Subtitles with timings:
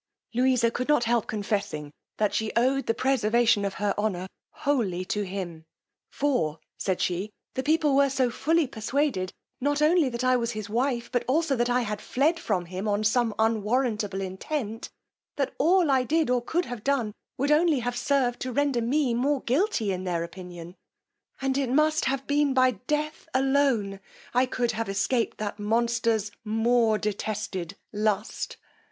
[0.33, 5.21] Louisa could not help confessing that she owed the preservation of her honour wholly to
[5.27, 5.63] him;
[6.09, 10.67] for, said she, the people were so fully persuaded not only that I was his
[10.71, 14.89] wife, but also that I had fled from him on some unwarrantable intent,
[15.35, 19.13] that all I did, or could have done, would only have served to render me
[19.13, 20.73] more guilty in their opinion;
[21.43, 23.99] and it must have been by death alone
[24.33, 28.57] I could have escaped the monster's more detested lust.